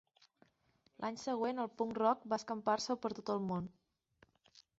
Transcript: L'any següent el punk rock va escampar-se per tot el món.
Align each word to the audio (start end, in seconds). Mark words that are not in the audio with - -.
L'any 1.03 1.19
següent 1.23 1.63
el 1.65 1.69
punk 1.81 1.93
rock 1.99 2.25
va 2.33 2.41
escampar-se 2.43 2.99
per 3.05 3.13
tot 3.21 3.31
el 3.37 3.45
món. 3.53 3.71